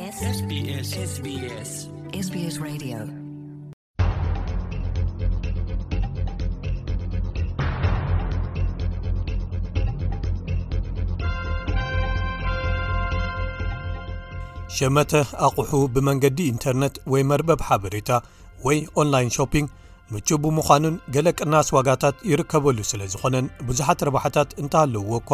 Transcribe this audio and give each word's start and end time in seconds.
ኣቑሑ 15.39 15.77
ብመንገዲ 15.91 16.45
ኢንተርነት 16.49 16.99
ወይ 17.11 17.21
መርበብ 17.29 17.61
ሓበሬታ 17.69 18.19
ወይ 18.65 18.77
ኦንላይን 19.01 19.31
ሾፒንግ 19.37 19.67
ምጩ 20.13 20.29
ብምዃኑን 20.43 20.95
ገለ 21.15 21.27
ቅናስ 21.39 21.67
ዋጋታት 21.79 22.17
ይርከበሉ 22.31 22.77
ስለ 22.93 23.01
ዝኾነን 23.15 23.47
ብዙሓት 23.69 24.01
ረባሕታት 24.09 24.51
እንታኣለዎ 24.63 25.09
እኳ 25.23 25.31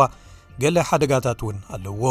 ገለ 0.63 0.77
ሓደጋታት 0.91 1.41
እውን 1.45 1.57
ኣለዎ 1.77 2.05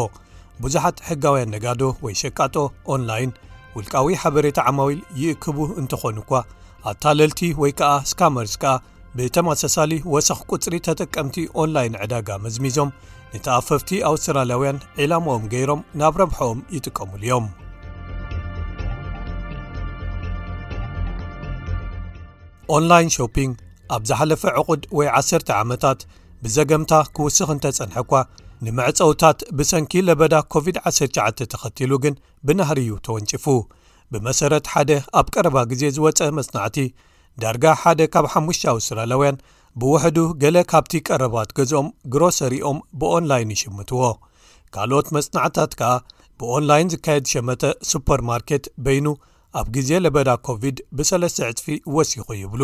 ብዙሓት 0.64 0.98
ሕጋውያን 1.08 1.50
ነጋዶ 1.54 1.82
ወይ 2.04 2.14
ሸቃጦ 2.20 2.56
ኦንላይን 2.92 3.32
ውልቃዊ 3.76 4.08
ሓበሬታ 4.22 4.58
ዓማዊል 4.68 5.00
ይእክቡ 5.22 5.58
እንተኾኑ 5.80 6.16
ኳ 6.30 6.40
ኣታለልቲ 6.90 7.40
ወይ 7.62 7.72
ከዓ 7.78 7.90
ስካመርስ 8.10 8.54
ከዓ 8.62 8.72
ብተማሰሳሊ 9.18 9.92
ወሰኽ 10.14 10.40
ቁፅሪ 10.52 10.74
ተጠቀምቲ 10.86 11.36
ኦንላይን 11.62 11.94
ዕዳጋ 12.04 12.28
መዝሚዞም 12.44 12.90
ንተኣፈፍቲ 13.34 13.88
ኣውስትራልያውያን 14.10 14.80
ዒላማኦም 15.00 15.44
ገይሮም 15.52 15.80
ናብ 16.00 16.16
ረብሐኦም 16.22 16.58
ይጥቀሙሉ 16.76 17.20
እዮም 17.28 17.46
ኦንላይን 22.76 23.10
ሾፒንግ 23.18 23.52
ኣብ 23.94 24.02
ዝሓለፈ 24.08 24.42
ዕቑድ 24.60 24.82
ወይ 24.98 25.08
10ተ 25.20 25.48
ዓመታት 25.62 26.00
ብዘገምታ 26.44 26.94
ክውስኽ 27.16 27.48
እንተጸንሐኳ 27.56 28.12
ንመዕፀውታት 28.64 29.38
ብሰንኪ 29.58 29.92
ለበዳ 30.08 30.34
ኮቪድ-19 30.52 31.40
ተኸቲሉ 31.52 31.92
ግን 32.04 32.14
ብናህርዩ 32.46 32.90
ተወንጪፉ 33.06 33.44
ብመሰረት 34.12 34.66
ሓደ 34.72 34.90
ኣብ 35.20 35.26
ቀረባ 35.34 35.56
ግዜ 35.70 35.82
ዝወፀአ 35.96 36.28
መጽናዕቲ 36.38 36.78
ዳርጋ 37.42 37.64
ሓደ 37.80 38.00
ካብ 38.12 38.26
ሓሙሽዊ 38.32 38.78
ስራላውያን 38.88 39.40
ብውሕዱ 39.80 40.18
ገለ 40.42 40.56
ካብቲ 40.72 40.92
ቀረባት 41.08 41.48
ገዝኦም 41.58 41.88
ግሮሰሪኦም 42.12 42.78
ብኦንላይን 43.00 43.52
ይሽምትዎ 43.54 44.02
ካልኦት 44.76 45.08
መፅናዕትታት 45.16 45.72
ከኣ 45.80 45.90
ብኦንላይን 46.40 46.92
ዝካየድ 46.94 47.26
ሸመተ 47.32 47.62
ሱፐር 47.90 48.22
ማርኬት 48.30 48.64
በይኑ 48.86 49.06
ኣብ 49.58 49.66
ግዜ 49.76 49.90
ለበዳ 50.04 50.30
ኮቪድ 50.46 50.78
ብ3 50.96 51.44
ዕፅፊ 51.50 51.66
ወሲኹ 51.96 52.26
ይብሉ 52.44 52.62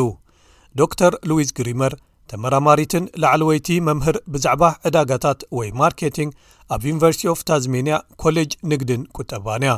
ዶር 0.78 1.14
ሉዊስ 1.28 1.50
ግሪመር 1.58 1.94
ተመራማሪትን 2.32 3.04
ላዕለ 3.22 3.42
ወይቲ 3.48 3.66
መምህር 3.86 4.16
ብዛዕባ 4.34 4.64
ዕዳጋታት 4.88 5.40
ወይ 5.56 5.68
ማርኬቲንግ 5.80 6.30
ኣብ 6.74 6.82
ዩኒቨርሲቲ 6.88 7.24
ኦፍ 7.32 7.40
ታዝሜንያ 7.48 7.94
ኮሌጅ 8.22 8.52
ንግድን 8.72 9.02
ቁጠባንያ 9.18 9.72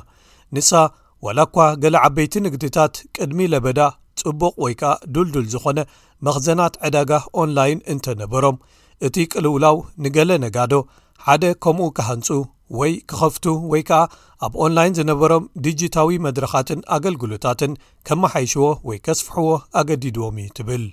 ንሳ 0.57 0.71
ዋላእኳ 1.27 1.57
ገለ 1.83 1.97
ዓበይቲ 2.07 2.35
ንግድታት 2.47 2.95
ቅድሚ 3.17 3.45
ለበዳ 3.53 3.81
ጽቡቕ 4.21 4.55
ወይ 4.67 4.75
ከኣ 4.81 4.93
ዱልዱል 5.17 5.47
ዝኾነ 5.57 5.79
መኽዘናት 6.27 6.75
ዕዳጋ 6.87 7.13
ኦንላይን 7.43 7.81
እንተነበሮም 7.93 8.59
እቲ 9.09 9.17
ቅልውላው 9.33 9.77
ንገሌ 10.05 10.31
ነጋዶ 10.47 10.75
ሓደ 11.27 11.45
ከምኡ 11.65 11.89
ክሃንፁ 11.99 12.29
ወይ 12.81 12.93
ክኸፍቱ 13.13 13.45
ወይ 13.73 13.83
ከኣ 13.89 14.01
ኣብ 14.47 14.53
ኦንላይን 14.65 14.97
ዝነበሮም 14.99 15.49
ዲጅታዊ 15.67 16.17
መድረካትን 16.27 16.81
ኣገልግሎታትን 16.99 17.75
ከመሓይሽዎ 18.11 18.67
ወይ 18.91 19.01
ከስፍሕዎ 19.09 19.49
ኣገዲድዎም 19.83 20.39
እዩ 20.45 20.51
ትብል 20.59 20.85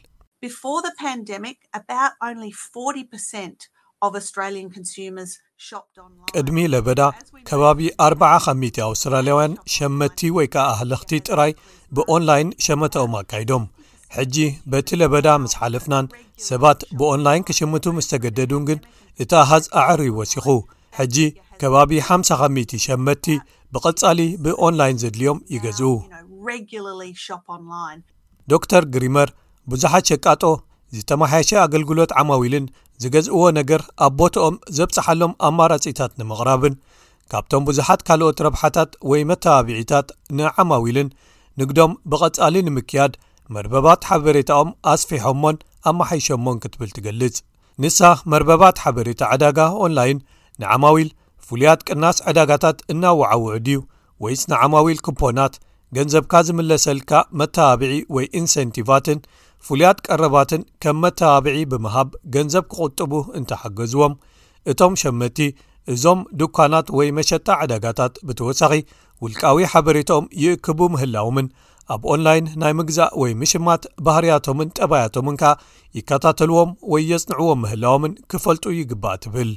ቅድሚ 6.33 6.57
ለበዳ 6.73 7.01
ከባቢ 7.49 7.79
4ር0ከሚ0 8.05 8.83
ኣውስትራልያውያን 8.87 9.53
ሸመትቲ 9.73 10.21
ወይ 10.37 10.47
ከዓ 10.53 10.65
ኣለኽቲ 10.83 11.11
ጥራይ 11.27 11.51
ብኦንላይን 11.97 12.49
ሸመትኦም 12.67 13.13
ኣካይዶም 13.21 13.65
ሕጂ 14.15 14.37
በቲ 14.71 14.89
ለበዳ 15.01 15.27
ምስ 15.43 15.53
ሓልፍናን 15.59 16.07
ሰባት 16.47 16.79
ብኦንላይን 17.01 17.45
ክሽምቱ 17.49 17.85
ምስ 17.97 18.09
ተገደዱን 18.13 18.63
ግን 18.69 18.79
እቲ 19.25 19.31
ኣሃዝ 19.43 19.65
ኣዕሩ 19.83 20.01
ወሲኹ 20.21 20.47
ሕጂ 21.01 21.17
ከባቢ 21.61 21.91
50ከሚ0 22.09 22.81
ሸመትቲ 22.87 23.27
ብቐጻሊ 23.75 24.19
ብኦንላይን 24.47 24.99
ዘድልዮም 25.03 25.43
ይገዝኡ 25.55 25.93
ዶክተር 28.53 28.83
ግሪመር 28.95 29.29
ብዙሓት 29.71 30.05
ሸቃጦ 30.09 30.43
ዝተማሓሸ 30.97 31.49
ኣገልግሎት 31.65 32.11
ዓማዊልን 32.21 32.65
ዝገዝእዎ 33.03 33.41
ነገር 33.59 33.81
ኣብ 34.05 34.13
ቦትኦም 34.19 34.55
ዘብፅሓሎም 34.77 35.33
ኣማራጺታት 35.47 36.11
ንምቕራብን 36.19 36.73
ካብቶም 37.31 37.63
ብዙሓት 37.69 38.01
ካልኦት 38.07 38.39
ረብሓታት 38.45 38.91
ወይ 39.09 39.21
መተባብዒታት 39.29 40.07
ንዓማዊልን 40.39 41.09
ንግዶም 41.61 41.91
ብቐጻሊ 42.11 42.55
ንምክያድ 42.67 43.13
መርበባት 43.55 44.01
ሓበሬታኦም 44.09 44.69
ኣስፊሖሞን 44.93 45.55
ኣመሓይሾሞን 45.89 46.59
ክትብል 46.63 46.89
ትገልጽ 46.97 47.37
ንሳ 47.83 47.99
መርበባት 48.31 48.77
ሓበሬታ 48.83 49.21
ዕዳጋ 49.33 49.59
ኦንላይን 49.83 50.19
ንዓማዊል 50.61 51.09
ፍሉያት 51.47 51.79
ቅናስ 51.89 52.17
ዕዳጋታት 52.29 52.77
እናወዓውዕድዩ 52.93 53.77
ወይስ 54.23 54.41
ንዓማዊል 54.51 54.99
ክፖናት 55.05 55.53
ገንዘብካ 55.95 56.33
ዝምለሰልካ 56.47 57.11
መተባብዒ 57.39 57.91
ወይ 58.15 58.25
ኢንሰንቲቫትን 58.39 59.19
ፍሉያት 59.67 59.97
ቀረባትን 60.07 60.61
ከም 60.83 60.95
መተባብዒ 61.05 61.57
ብምሃብ 61.71 62.09
ገንዘብ 62.35 62.65
ክቕጥቡ 62.73 63.11
እንተሓገዝዎም 63.39 64.13
እቶም 64.71 64.93
ሸመቲ 65.01 65.39
እዞም 65.93 66.19
ዱካናት 66.39 66.87
ወይ 66.97 67.07
መሸጣ 67.17 67.47
ዕዳጋታት 67.65 68.13
ብተወሳኺ 68.29 68.73
ውልቃዊ 69.23 69.59
ሓበሬቶም 69.71 70.25
ይእክቡ 70.43 70.79
ምህላውምን 70.93 71.47
ኣብ 71.93 72.01
ኦንላይን 72.11 72.45
ናይ 72.61 72.73
ምግዛእ 72.79 73.11
ወይ 73.21 73.31
ምሽማት 73.41 73.83
ባህርያቶምን 74.05 74.69
ጠባያቶምን 74.77 75.35
ካ 75.41 75.49
ይከታተልዎም 75.97 76.71
ወይ 76.93 77.03
የጽንዕዎም 77.11 77.59
ምህላዎምን 77.63 78.13
ክፈልጡ 78.31 78.65
ይግባእ 78.79 79.15
ትብል 79.23 79.51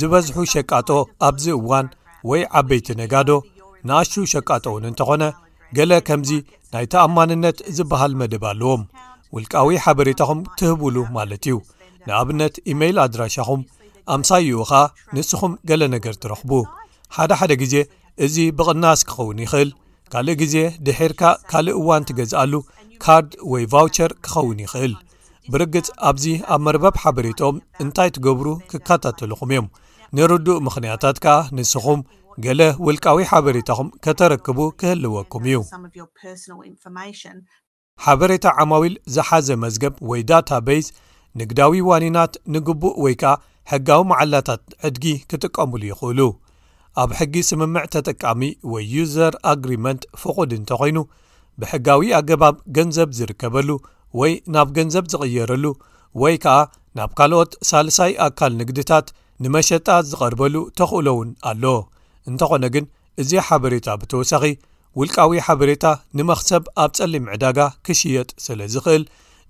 ዝበዝሑ 0.00 0.36
ሸቃጦ 0.54 0.90
ኣብዚ 1.28 1.44
እዋን 1.58 1.86
ወይ 2.30 2.42
ዓበይቲ 2.60 2.88
ነጋዶ 3.00 3.30
ንኣሹ 3.88 4.12
ሸቃጦ 4.34 4.64
እውን 4.72 4.84
እንተኾነ 4.90 5.24
ገለ 5.76 5.92
ከምዚ 6.06 6.30
ናይ 6.74 6.86
ተኣማንነት 6.92 7.58
ዝበሃል 7.76 8.12
መደብ 8.20 8.44
ኣለዎም 8.52 8.82
ውልቃዊ 9.36 9.72
ሓበሬታኹም 9.84 10.40
ትህብሉ 10.58 10.96
ማለት 11.16 11.44
እዩ 11.48 11.56
ንኣብነት 12.08 12.54
ኢሜይል 12.72 12.98
ኣድራሻኹም 13.06 13.62
ኣምሳይይኡ 14.16 14.58
ኸኣ 14.70 14.82
ንስኹም 15.16 15.54
ገለ 15.70 15.82
ነገር 15.94 16.14
ትረኽቡ 16.22 16.50
ሓደሓደ 17.16 17.52
ግዜ 17.62 17.74
እዚ 18.24 18.36
ብቕናስ 18.58 19.00
ክኸውን 19.08 19.38
ይኽእል 19.44 19.70
ካልእ 20.12 20.36
ግዜ 20.42 20.54
ድሒርካ 20.86 21.22
ካልእ 21.50 21.76
እዋን 21.80 22.06
ትገዝኣሉ 22.08 22.54
ካርድ 23.04 23.30
ወይ 23.52 23.64
ቫውቸር 23.74 24.10
ክኸውን 24.26 24.58
ይኽእል 24.64 24.94
ብርግጽ 25.52 25.88
ኣብዚ 26.08 26.24
ኣብ 26.54 26.60
መርበብ 26.66 26.96
ሓበሬታም 27.02 27.56
እንታይ 27.82 28.10
ትገብሩ 28.16 28.46
ክከታተልኹም 28.70 29.50
እዮም 29.54 29.68
ንርዱእ 30.16 30.58
ምኽንያታት 30.66 31.16
ከኣ 31.24 31.36
ንስኹም 31.56 32.00
ገለ 32.44 32.60
ውልቃዊ 32.86 33.20
ሓበሬታኹም 33.30 33.88
ከተረክቡ 34.06 34.58
ክህልወኩም 34.80 35.44
እዩ 35.50 35.56
ሓበሬታ 38.04 38.44
ዓማዊል 38.62 38.94
ዝሓዘ 39.14 39.48
መዝገብ 39.64 39.94
ወይ 40.10 40.20
ዳታ 40.30 40.50
ቤስ 40.66 40.88
ንግዳዊ 41.40 41.74
ዋኒናት 41.90 42.34
ንግቡእ 42.54 42.96
ወይ 43.04 43.14
ከዓ 43.22 43.32
ሕጋዊ 43.70 44.02
መዓላታት 44.10 44.62
ዕድጊ 44.88 45.06
ክጥቀምሉ 45.30 45.82
ይኽእሉ 45.90 46.20
ኣብ 47.02 47.10
ሕጊ 47.18 47.34
ስምምዕ 47.50 47.84
ተጠቃሚ 47.94 48.42
ወይ 48.72 48.84
ዩዘር 48.94 49.34
ኣግሪመንት 49.52 50.02
ፍቑድ 50.22 50.50
እንተ 50.58 50.70
ኮይኑ 50.80 50.98
ብሕጋዊ 51.62 52.02
ኣገባብ 52.18 52.56
ገንዘብ 52.76 53.08
ዝርከበሉ 53.18 53.68
ወይ 54.20 54.32
ናብ 54.54 54.68
ገንዘብ 54.76 55.04
ዝቕየረሉ 55.12 55.64
ወይ 56.22 56.34
ከኣ 56.44 56.56
ናብ 56.98 57.10
ካልኦት 57.18 57.52
ሳልሳይ 57.70 58.12
ኣካል 58.26 58.52
ንግድታት 58.60 59.06
ንመሸጣ 59.44 59.86
ዝቐርበሉ 60.10 60.54
ተኽእሎ 60.78 61.08
እውን 61.16 61.30
ኣሎ 61.50 61.64
እንተኾነ 62.30 62.64
ግን 62.74 62.84
እዚ 63.22 63.30
ሓበሬታ 63.48 63.88
ብተወሳኺ 64.00 64.44
ውልቃዊ 64.98 65.38
ሓበሬታ 65.46 65.84
ንመኽሰብ 66.18 66.64
ኣብ 66.82 66.90
ጸሊ 66.98 67.14
ምዕዳጋ 67.26 67.58
ክሽየጥ 67.86 68.28
ስለ 68.46 68.60
ዝኽእል 68.74 69.04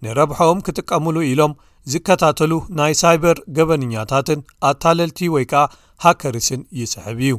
ንረብሐኦም 0.07 0.59
ክጥቀምሉ 0.67 1.17
ኢሎም 1.31 1.53
ዝከታተሉ 1.93 2.53
ናይ 2.79 2.93
ሳይበር 3.01 3.37
ገበንኛታትን 3.57 4.41
ኣታለልቲ 4.71 5.21
ወይ 5.35 5.45
ከኣ 5.53 5.63
ሃከርስን 6.05 6.63
ይስሕብ 6.81 7.19
እዩ 7.27 7.33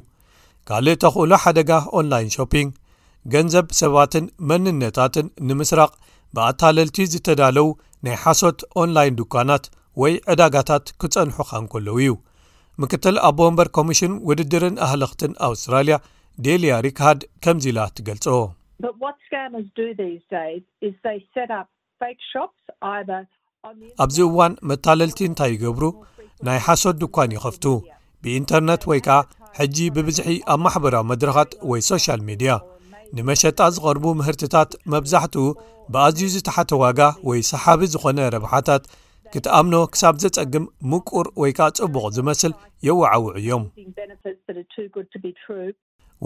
ካልእ 0.70 0.98
ተኽእሉ 1.04 1.32
ሓደጋ 1.44 1.72
ኦንላይን 2.00 2.32
ሾፒንግ 2.38 2.70
ገንዘብ 3.34 3.68
ሰባትን 3.82 4.26
መንነታትን 4.50 5.28
ንምስራቅ 5.48 5.92
ብኣታለልቲ 6.36 6.98
ዝተዳለዉ 7.14 7.68
ናይ 8.08 8.16
ሓሶት 8.24 8.60
ኦንላይን 8.82 9.18
ዱካናት 9.22 9.66
ወይ 10.02 10.14
ዕዳጋታት 10.34 10.86
ክፀንሑኻን 11.02 11.66
ከለዉ 11.72 11.98
እዩ 12.04 12.12
ምክትል 12.82 13.16
ኣ 13.28 13.32
ቦወንበር 13.38 13.70
ኮሚሽን 13.78 14.14
ውድድርን 14.28 14.76
ኣህለኽትን 14.88 15.32
ኣውስትራልያ 15.48 15.96
ዴልያ 16.46 16.74
ሪካርድ 16.88 17.22
ከምዚኢላ 17.44 17.80
ትገልጾ 17.98 18.26
ኣብዚ 24.04 24.18
እዋን 24.28 24.54
መታለልቲ 24.70 25.18
እንታይ 25.28 25.50
ይገብሩ 25.54 25.86
ናይ 26.48 26.60
ሓሶት 26.68 26.96
ድኳን 27.02 27.34
ይኸፍቱ 27.38 27.64
ብኢንተርነት 28.24 28.84
ወይ 28.90 29.00
ከዓ 29.06 29.18
ሕጂ 29.58 29.78
ብብዝሒ 29.96 30.36
ኣብ 30.54 30.60
ማሕበራዊ 30.66 31.04
መድረኻት 31.12 31.52
ወይ 31.72 31.82
ሶሻል 31.90 32.22
ሚድያ 32.30 32.52
ንመሸጣ 33.18 33.60
ዝቐርቡ 33.76 34.06
ምህርትታት 34.20 34.72
መብዛሕትኡ 34.94 35.46
ብኣዝዩ 35.94 36.28
ዝተሓተዋጋ 36.36 37.00
ወይ 37.30 37.40
ሰሓቢ 37.52 37.82
ዝኾነ 37.94 38.18
ረብሓታት 38.36 38.84
ክትኣምኖ 39.34 39.76
ክሳብ 39.94 40.16
ዘፀግም 40.24 40.66
ምቁር 40.92 41.28
ወይ 41.42 41.52
ከዓ 41.58 41.68
ፅቡቕ 41.82 42.04
ዝመስል 42.18 42.54
የወዓውዑ 42.88 43.32
እዮም 43.42 43.64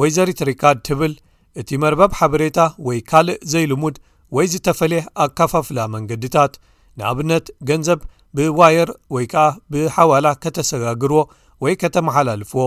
ወይዘሪትሪካድ 0.02 0.78
ትብል 0.88 1.14
እቲ 1.62 1.70
መርባብ 1.84 2.12
ሓበሬታ 2.20 2.60
ወይ 2.88 3.00
ካልእ 3.10 3.40
ዘይልሙድ 3.54 3.96
ወይ 4.36 4.48
ዝተፈልየ 4.52 5.02
ኣካፋፍላ 5.24 5.80
መንገድታት 5.96 6.54
ንኣብነት 7.00 7.46
ገንዘብ 7.70 8.00
ብዋየር 8.38 8.90
ወይ 9.16 9.26
ከኣ 9.32 9.44
ብሓዋላ 9.74 10.28
ከተሰጋግርዎ 10.44 11.20
ወይ 11.64 11.74
ከተመሓላልፍዎ 11.82 12.64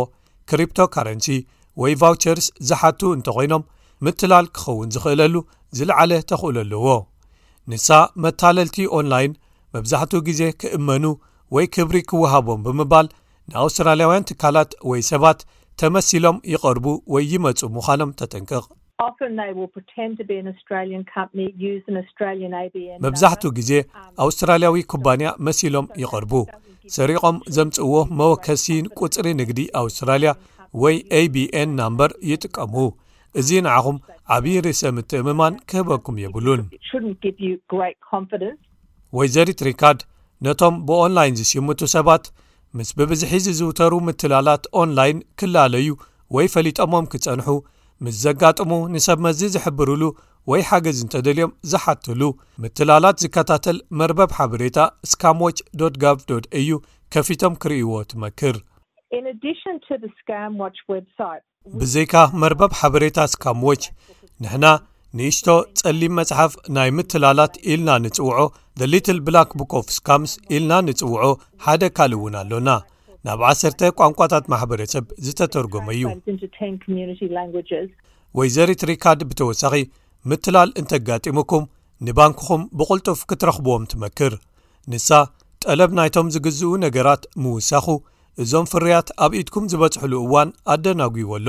ክሪፕቶካረንሲ 0.51 1.27
ወይ 1.83 1.95
ቫውቸርስ 2.03 2.47
ዝሓቱ 2.69 3.01
እንተ 3.17 3.27
ኮይኖም 3.37 3.65
ምትላል 4.07 4.47
ክኸውን 4.59 4.93
ዝኽእለሉ 4.95 5.35
ዝለዓለ 5.79 6.13
ተኽእሉ 6.31 6.59
ኣለዎ 6.65 6.87
ንሳ 7.73 7.89
መታለልቲ 8.25 8.79
ኦንላይን 8.99 9.35
መብዛሕትኡ 9.77 10.21
ግዜ 10.31 10.41
ክእመኑ 10.61 11.05
ወይ 11.57 11.67
ክብሪ 11.75 11.97
ክውሃቦም 12.11 12.63
ብምባል 12.67 13.07
ንኣውስትራልያውያን 13.51 14.29
ትካላት 14.31 14.71
ወይ 14.93 15.03
ሰባት 15.11 15.41
ተመሲሎም 15.83 16.39
ይቐርቡ 16.55 16.87
ወይ 17.15 17.25
ይመፁ 17.35 17.61
ምዃኖም 17.77 18.13
ተጠንቅቕ 18.21 18.65
መብዛሕትኡ 23.05 23.51
ግዜ 23.59 23.71
ኣውስትራልያዊ 24.25 24.75
um, 24.85 24.87
ኩባንያ 24.93 25.29
መሲሎም 25.47 25.87
ይቐርቡ 26.03 26.33
ሰሪቆም 26.97 27.37
ዘምጽእዎ 27.57 27.95
መወከሲን 28.21 28.87
ቁፅሪ 29.01 29.27
ንግዲ 29.41 29.61
ኣውስትራልያ 29.83 30.33
ወይ 30.83 30.97
ኤቢኤን 31.21 31.71
ናምበር 31.81 32.11
ይጥቀሙ 32.31 32.75
እዚ 33.41 33.51
ንዓኹም 33.67 33.97
ዓብዪርሰም 34.39 34.99
እትእምማን 35.05 35.61
ክህበኩም 35.71 36.21
የብሉን 36.25 36.63
ወይ 39.19 39.29
ዘሪትሪካድ 39.37 39.99
ነቶም 40.47 40.75
ብኦንላይን 40.89 41.39
ዝሽምቱ 41.41 41.81
ሰባት 41.97 42.25
ምስ 42.79 42.89
ብብዝሒዚ 42.99 43.47
ዝውተሩ 43.63 43.93
ምትላላት 44.09 44.65
ኦንላይን 44.83 45.19
ክላለዩ 45.41 45.89
ወይ 46.35 46.47
ፈሊጦሞም 46.55 47.07
ክፀንሑ 47.13 47.49
ምስ 48.05 48.15
ዘጋጥሙ 48.25 48.73
ንሰብ 48.95 49.19
መዚ 49.27 49.41
ዝሕብርሉ 49.55 50.03
ወይ 50.51 50.63
ሓገዝ 50.71 50.99
እንተ 51.05 51.15
ደልዮም 51.27 51.53
ዝሓትሉ 51.71 52.23
ምትላላት 52.63 53.17
ዝከታተል 53.23 53.77
መርበብ 54.01 54.31
ሓበሬታ 54.39 54.79
ስካምዎች 55.11 55.59
ጋ 56.03 56.15
ዩ 56.69 56.81
ከፊቶም 57.15 57.55
ክርእይዎ 57.63 57.93
ትመክር 58.11 58.57
ብዘይካ 61.81 62.15
መርበብ 62.43 62.73
ሓበሬታ 62.81 63.19
ስካም 63.35 63.61
ዎች 63.69 63.83
ንሕና 64.43 64.67
ንእሽቶ 65.19 65.49
ጸሊም 65.81 66.13
መጽሓፍ 66.21 66.53
ናይ 66.77 66.91
ምትላላት 66.97 67.55
ኢልና 67.71 67.91
ንጽውዖ 68.05 68.39
ደ 68.81 68.89
ሊትል 68.93 69.19
ብላክ 69.29 69.51
ቡክ 69.61 69.73
ኦፍ 69.81 69.89
ስካምስ 69.97 70.35
ኢልና 70.57 70.73
ንጽውዖ 70.89 71.25
ሓደ 71.67 71.83
ካልእ 71.97 72.19
እውን 72.19 72.35
ኣሎና 72.43 72.69
ናብ 73.27 73.41
1ሰተ 73.51 73.81
ቋንቋታት 73.99 74.45
ማሕበረሰብ 74.53 75.05
ዝተተርጎመእዩ 75.27 76.03
ወይ 78.39 78.49
ዘሪ 78.57 78.71
ትሪካድ 78.83 79.21
ብተወሳኺ 79.31 79.73
ምትላል 80.31 80.71
እንተጋጢሙኩም 80.81 81.65
ንባንኪኹም 82.07 82.63
ብቕልጡፍ 82.79 83.21
ክትረኽብዎም 83.31 83.87
ትመክር 83.93 84.33
ንሳ 84.93 85.09
ጠለብ 85.65 85.91
ናይቶም 85.99 86.31
ዝግዝኡ 86.35 86.71
ነገራት 86.85 87.23
ምውሳኹ 87.47 87.87
እዞም 88.45 88.69
ፍርያት 88.73 89.09
ኣብ 89.25 89.33
ኢድኩም 89.41 89.65
ዝበጽሕሉ 89.73 90.15
እዋን 90.27 90.49
ኣዳናግዎ 90.75 91.31
ኣሎ 91.39 91.49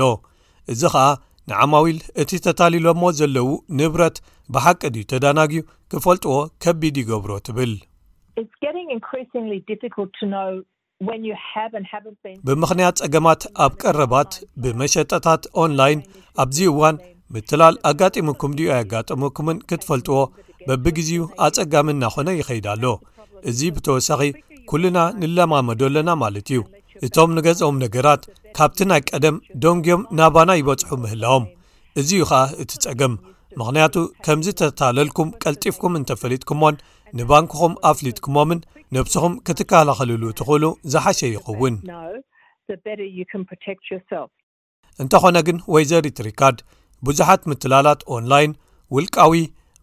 እዚ 0.74 0.82
ኸኣ 0.94 1.04
ንዓማዊል 1.52 1.98
እቲ 2.24 2.30
ተታሊሎ 2.46 2.86
ሞ 3.02 3.12
ዘለዉ 3.18 3.48
ንብረት 3.80 4.18
ብሓቂ 4.56 4.80
ድዩ 4.96 5.04
ተዳናግዩ 5.12 5.60
ክፈልጥዎ 5.92 6.34
ከቢድ 6.64 6.98
ይገብሮ 7.02 7.32
ትብል 7.48 7.72
ብምኽንያት 12.46 12.96
ፀገማት 13.02 13.42
ኣብ 13.64 13.72
ቀረባት 13.82 14.30
ብመሸጠታት 14.62 15.42
ኦንላይን 15.62 16.00
ኣብዚ 16.42 16.56
እዋን 16.70 16.96
ምትላል 17.34 17.74
ኣጋጢምኩም 17.90 18.52
ድዩ 18.58 18.66
ኣያጋጠምኩምን 18.76 19.58
ክትፈልጥዎ 19.70 20.16
በብግዜኡ 20.68 21.22
ኣፀጋሚናኾነ 21.46 22.28
ይኸይድ 22.40 22.66
ኣሎ 22.72 22.84
እዚ 23.50 23.60
ብተወሳኺ 23.76 24.20
ኩሉና 24.70 24.98
ንለማመዶ 25.20 25.80
ኣለና 25.90 26.10
ማለት 26.22 26.48
እዩ 26.52 26.62
እቶም 27.08 27.30
ንገዝኦም 27.36 27.76
ነገራት 27.84 28.22
ካብቲ 28.56 28.78
ናይ 28.90 29.02
ቀደም 29.10 29.36
ደንጎዮም 29.62 30.02
ናባና 30.20 30.50
ይበፅሑ 30.60 30.90
ምህላዎም 31.02 31.44
እዚ 32.00 32.08
ዩ 32.20 32.24
ከዓ 32.30 32.40
እቲ 32.62 32.72
ፀገም 32.86 33.14
ምክንያቱ 33.60 33.94
ከምዚ 34.24 34.48
ተታለልኩም 34.60 35.28
ቀልጢፍኩም 35.44 35.94
እንተፈሊጥኩሞን 36.00 36.80
ንባንክኹም 37.18 37.72
ኣፍሊጥኩሞምን 37.90 38.58
ነብስኹም 38.96 39.34
ክትከላኸልሉ 39.46 40.22
ትኽእሉ 40.38 40.64
ዝሓሸ 40.92 41.20
ይኸውን 41.34 41.74
እንተኾነ 45.02 45.36
ግን 45.46 45.58
ወይዘሪትሪካርድ 45.74 46.58
ብዙሓት 47.06 47.42
ምትላላት 47.50 48.00
ኦንላይን 48.14 48.52
ውልቃዊ 48.94 49.40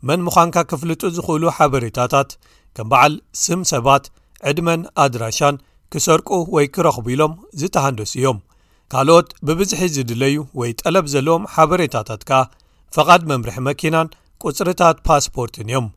መን 0.08 0.22
ምዃንካ 0.28 0.56
ክፍልጡ 0.72 1.02
ዝክእሉ 1.18 1.44
ሓበሬታታት 1.58 2.32
ከም 2.78 2.88
በዓል 2.92 3.14
ስም 3.44 3.62
ሰባት 3.72 4.06
ዕድመን 4.50 4.82
ኣድራሻን 5.04 5.56
ክሰርቁ 5.94 6.28
ወይ 6.56 6.66
ክረኽቡ 6.76 7.06
ኢሎም 7.14 7.34
ዝተሃንደሱ 7.60 8.14
እዮም 8.20 8.40
ካልኦት 8.94 9.30
ብብዝሒ 9.48 9.84
ዝድለዩ 9.96 10.36
ወይ 10.60 10.72
ጠለብ 10.82 11.06
ዘለዎም 11.14 11.46
ሓበሬታታት 11.54 12.24
ከኣ 12.30 12.42
ፈቓድ 12.98 13.22
መምርሒ 13.32 13.58
መኪናን 13.70 14.12
ቁፅርታት 14.48 14.98
ፓስፖርትን 15.10 15.70
እዮም 15.72 15.88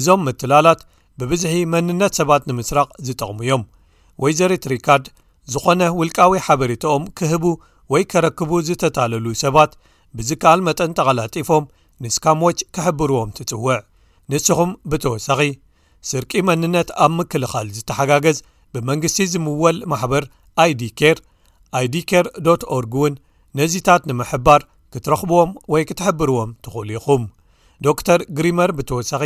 እዞም 0.00 0.24
ምትላላት 0.28 0.82
ብብዝሒ 1.20 1.54
መንነት 1.72 2.12
ሰባት 2.18 2.42
ንምስራቕ 2.50 2.88
ዝጠቕሙ 3.06 3.38
እዮም 3.46 3.62
ወይዘሪትሪካርድ 4.22 5.06
ዝኾነ 5.52 5.82
ውልቃዊ 5.98 6.32
ሓበሬታኦም 6.46 7.04
ክህቡ 7.18 7.44
ወይ 7.92 8.04
ከረክቡ 8.12 8.50
ዝተታለሉ 8.68 9.26
ሰባት 9.44 9.72
ብዚ 10.18 10.30
ከል 10.42 10.60
መጠን 10.68 10.94
ተቐላጢፎም 10.98 11.64
ንስካምዎች 12.04 12.58
ክሕብርዎም 12.74 13.30
ትጽውዕ 13.38 13.78
ንስኹም 14.32 14.70
ብተወሳኺ 14.90 15.40
ስርቂ 16.10 16.32
መንነት 16.48 16.88
ኣብ 17.04 17.12
ምክልኻል 17.20 17.66
ዝተሓጋገዝ 17.76 18.38
ብመንግስቲ 18.74 19.18
ዝምወል 19.32 19.78
ማሕበር 19.92 20.24
ኣid 20.64 20.80
ር 21.16 21.18
ኣidr 21.78 22.24
org 22.76 22.92
እውን 22.98 23.14
ነዚታት 23.58 24.02
ንምሕባር 24.10 24.62
ክትረኽብዎም 24.92 25.50
ወይ 25.72 25.82
ክትሕብርዎም 25.90 26.50
ትኽእሉ 26.64 26.90
ኢኹም 26.98 27.22
ዶር 27.84 28.20
ግሪመር 28.38 28.70
ብተወሳኺ 28.78 29.22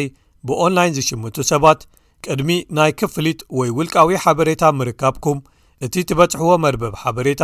ብኦንላይን 0.47 0.97
ዝሽምቱ 0.97 1.37
ሰባት 1.53 1.81
ቅድሚ 2.25 2.51
ናይ 2.79 2.93
ክፍሊት 3.01 3.41
ወይ 3.59 3.71
ውልቃዊ 3.79 4.15
ሓበሬታ 4.25 4.63
ምርካብኩም 4.79 5.39
እቲ 5.87 5.95
ትበጽሕዎ 6.11 6.51
መርበብ 6.65 6.95
ሓበሬታ 7.03 7.43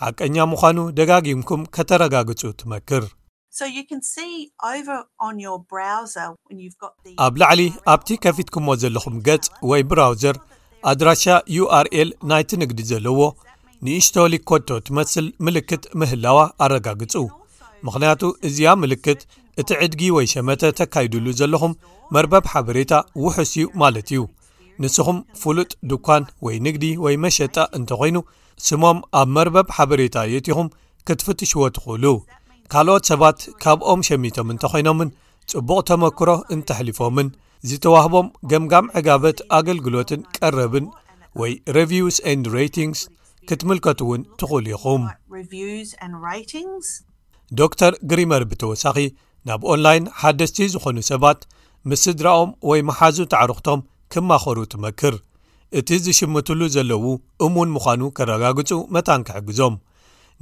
ሓቀኛ 0.00 0.36
ምዃኑ 0.52 0.78
ደጋጊምኩም 0.98 1.62
ከተረጋግጹ 1.76 2.42
ትመክር 2.60 3.04
ኣብ 7.26 7.34
ላዕሊ 7.42 7.60
ኣብቲ 7.92 8.08
ከፊትኩዎ 8.24 8.74
ዘለኹም 8.82 9.16
ገጽ 9.28 9.46
ወይ 9.70 9.82
ብራውዘር 9.90 10.38
ኣድራሻ 10.90 11.24
uርኤል 11.58 12.10
ናይትንግዲ 12.30 12.80
ዘለዎ 12.90 13.20
ንእስቶሊክ 13.86 14.42
ኮቶ 14.50 14.68
ትመስል 14.86 15.26
ምልክት 15.46 15.82
ምህላዋ 16.00 16.38
ኣረጋግፁ 16.66 17.12
ምክንያቱ 17.86 18.22
እዚኣ 18.48 18.70
ምልክት 18.82 19.20
እቲ 19.60 19.68
ዕድጊ 19.84 20.02
ወይ 20.16 20.26
ሸመተ 20.32 20.62
ተካይድሉ 20.78 21.26
ዘለኹም 21.40 21.72
መርበብ 22.14 22.44
ሓበሬታ 22.52 22.92
ውሑስ 23.24 23.52
እዩ 23.58 23.66
ማለት 23.82 24.08
እዩ 24.14 24.22
ንስኹም 24.82 25.18
ፍሉጥ 25.40 25.70
ድኳን 25.90 26.24
ወይ 26.46 26.56
ንግዲ 26.66 26.84
ወይ 27.04 27.14
መሸጣ 27.24 27.56
እንተ 27.76 27.90
ኮይኑ 28.00 28.16
ስሞም 28.66 28.98
ኣብ 29.20 29.28
መርበብ 29.36 29.68
ሓበሬታ 29.76 30.16
የት 30.32 30.46
ኹም 30.56 30.68
ክትፍትሽዎ 31.08 31.62
ትኽእሉ 31.76 32.04
ካልኦት 32.72 33.04
ሰባት 33.10 33.38
ካብኦም 33.62 34.00
ሸሚቶም 34.08 34.48
እንተኮይኖምን 34.54 35.10
ፅቡቕ 35.52 35.78
ተመክሮ 35.90 36.30
እንተሕሊፎምን 36.54 37.28
ዝተዋህቦም 37.70 38.28
ገምጋም 38.50 38.86
ዕጋበት 39.00 39.38
ኣገልግሎትን 39.58 40.20
ቀረብን 40.36 40.86
ወይ 41.40 41.52
ረቪውስ 41.76 42.16
n 42.36 42.40
ሬቲንግስ 42.56 43.02
ክትምልከቱ 43.48 44.00
እውን 44.06 44.22
ትኽእሉ 44.40 44.66
ኢኹም 44.76 45.02
ዶ 47.58 47.66
ር 47.92 47.94
ግሪመር 48.10 48.42
ብተወሳኺ 48.50 48.96
ናብ 49.48 49.62
ኦንላይን 49.72 50.04
ሓደስቲ 50.20 50.56
ዝዀኑ 50.72 50.96
ሰባት 51.10 51.40
ምስስድራኦም 51.90 52.50
ወይ 52.70 52.80
መሓዙ 52.88 53.18
ኣዕሩኽቶም 53.40 53.80
ኪማኸሩ 54.12 54.56
ትመክር 54.72 55.14
እቲ 55.78 55.88
ዝሽምትሉ 56.04 56.60
ዘለዉ 56.76 57.04
እሙን 57.46 57.70
ምዃኑ 57.76 58.02
ኬረጋግጹ 58.18 58.70
መታን 58.96 59.22
ኪሕግዞም 59.28 59.74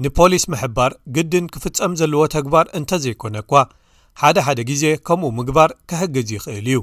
ንፖሊስ 0.04 0.44
ምሕባር 0.54 0.92
ግድን 1.16 1.46
ክፍጸም 1.54 1.92
ዘለዎ 2.00 2.22
ተግባር 2.36 2.66
እንተ 2.78 2.90
ዘይኰነ 3.04 3.36
እኳ 3.44 3.52
ሓደሓደ 4.22 4.58
ግዜ 4.70 4.84
ከምኡ 5.06 5.30
ምግባር 5.38 5.70
ኬሕግዝ 5.92 6.30
ይኽእል 6.36 6.66
እዩ 6.72 6.80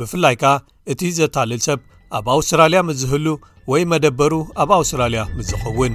ብፍላይ 0.00 0.34
ከኣ 0.42 0.52
እቲ 0.94 1.00
ዘታልል 1.18 1.62
ሰብ 1.68 1.80
ኣብ 2.18 2.26
ኣውስትራልያ 2.36 2.80
ምዝህሉ 2.88 3.26
ወይ 3.72 3.82
መደበሩ 3.92 4.32
ኣብ 4.64 4.70
ኣውስትራልያ 4.80 5.22
ም 5.36 5.46
ዝኸውን 5.50 5.94